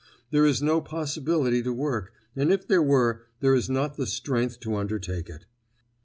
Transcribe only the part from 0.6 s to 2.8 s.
no possibility to work; and if